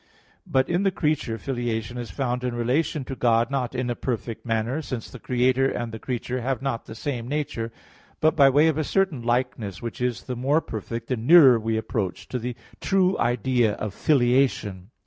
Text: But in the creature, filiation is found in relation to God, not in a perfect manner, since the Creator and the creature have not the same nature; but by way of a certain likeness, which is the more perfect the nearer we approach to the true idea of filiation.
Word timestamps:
But 0.47 0.67
in 0.67 0.81
the 0.81 0.89
creature, 0.89 1.37
filiation 1.37 1.99
is 1.99 2.09
found 2.09 2.43
in 2.43 2.55
relation 2.55 3.03
to 3.05 3.15
God, 3.15 3.51
not 3.51 3.75
in 3.75 3.87
a 3.87 3.95
perfect 3.95 4.47
manner, 4.47 4.81
since 4.81 5.07
the 5.11 5.19
Creator 5.19 5.69
and 5.69 5.91
the 5.91 5.99
creature 5.99 6.41
have 6.41 6.59
not 6.59 6.87
the 6.87 6.95
same 6.95 7.27
nature; 7.27 7.71
but 8.19 8.35
by 8.35 8.49
way 8.49 8.67
of 8.67 8.79
a 8.79 8.83
certain 8.83 9.21
likeness, 9.21 9.79
which 9.79 10.01
is 10.01 10.23
the 10.23 10.35
more 10.35 10.59
perfect 10.59 11.05
the 11.09 11.17
nearer 11.17 11.59
we 11.59 11.77
approach 11.77 12.27
to 12.29 12.39
the 12.39 12.55
true 12.79 13.15
idea 13.19 13.73
of 13.73 13.93
filiation. 13.93 14.89